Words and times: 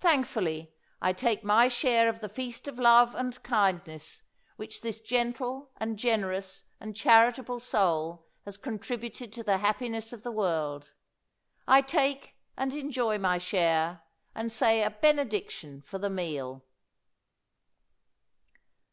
Thankfully 0.00 0.74
I 1.00 1.12
take 1.12 1.44
my 1.44 1.68
share 1.68 2.08
of 2.08 2.18
the 2.18 2.28
feast 2.28 2.66
of 2.66 2.80
love 2.80 3.14
and 3.14 3.40
kindness 3.44 4.24
which 4.56 4.80
this 4.80 4.98
gentle, 4.98 5.70
and 5.76 5.96
generous, 5.96 6.64
and 6.80 6.96
charitable 6.96 7.60
soul 7.60 8.26
has 8.44 8.56
contributed 8.56 9.32
to 9.34 9.44
the 9.44 9.58
happi 9.58 9.88
ness 9.88 10.12
of 10.12 10.24
the 10.24 10.32
world. 10.32 10.90
I 11.68 11.82
take 11.82 12.34
and 12.56 12.74
enjoy 12.74 13.18
my 13.18 13.38
share, 13.38 14.02
and 14.34 14.50
say 14.50 14.82
a 14.82 14.90
Benediction 14.90 15.82
for 15.82 15.98
the 16.00 16.10
meal." 16.10 16.64